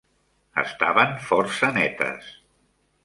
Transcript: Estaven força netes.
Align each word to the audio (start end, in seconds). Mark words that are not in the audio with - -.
Estaven 0.61 1.13
força 1.27 1.69
netes. 1.77 2.33